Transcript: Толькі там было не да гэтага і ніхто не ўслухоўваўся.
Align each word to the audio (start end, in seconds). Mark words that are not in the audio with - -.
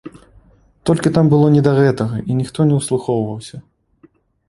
Толькі 0.91 1.11
там 1.19 1.29
было 1.35 1.51
не 1.57 1.63
да 1.69 1.75
гэтага 1.81 2.25
і 2.29 2.41
ніхто 2.41 2.59
не 2.73 2.83
ўслухоўваўся. 2.83 3.57